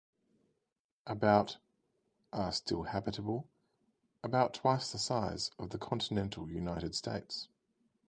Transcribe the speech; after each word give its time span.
About 1.05 1.57
are 2.33 2.51
still 2.51 2.81
habitable- 2.81 3.47
about 4.23 4.55
twice 4.55 4.91
the 4.91 4.97
size 4.97 5.51
of 5.59 5.69
the 5.69 5.77
continental 5.77 6.49
United 6.49 6.95
States. 6.95 7.49